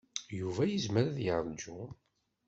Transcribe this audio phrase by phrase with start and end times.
[0.39, 1.79] Yuba yezmer ad yeṛju.